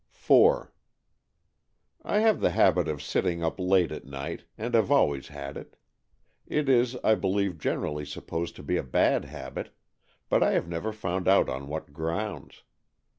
IV 0.31 0.71
I 2.03 2.19
have 2.21 2.39
the 2.39 2.49
habit 2.49 2.87
of 2.87 3.03
sitting 3.03 3.43
up 3.43 3.59
late 3.59 3.91
at 3.91 4.03
night, 4.03 4.45
and 4.57 4.73
have 4.73 4.89
always 4.91 5.27
had 5.27 5.55
it. 5.57 5.75
It 6.47 6.67
is, 6.67 6.97
I 7.03 7.13
believe, 7.13 7.59
generally 7.59 8.05
supposed 8.05 8.55
to 8.55 8.63
be 8.63 8.77
a 8.77 8.83
bad 8.83 9.25
habit, 9.25 9.77
but 10.27 10.41
I 10.41 10.53
have 10.53 10.67
never 10.67 10.91
found 10.91 11.27
out 11.27 11.49
on 11.49 11.67
what 11.67 11.93
grounds. 11.93 12.63